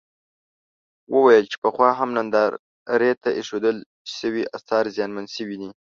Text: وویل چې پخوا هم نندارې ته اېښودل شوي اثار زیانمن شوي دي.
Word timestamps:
وویل 1.15 1.45
چې 1.51 1.57
پخوا 1.63 1.89
هم 1.99 2.09
نندارې 2.17 3.11
ته 3.21 3.29
اېښودل 3.37 3.77
شوي 4.17 4.43
اثار 4.57 4.83
زیانمن 4.95 5.25
شوي 5.35 5.55
دي. 5.61 5.69